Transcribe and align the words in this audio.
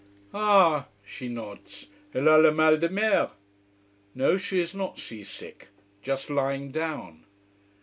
"Ah!" 0.33 0.87
she 1.05 1.27
nods. 1.27 1.85
"Elle 2.15 2.27
a 2.29 2.37
le 2.41 2.51
mal 2.51 2.77
de 2.77 2.89
mer?" 2.89 3.29
No, 4.15 4.35
she 4.35 4.59
is 4.59 4.73
not 4.73 4.97
sea 4.97 5.23
sick, 5.23 5.67
just 6.01 6.27
lying 6.31 6.71
down. 6.71 7.23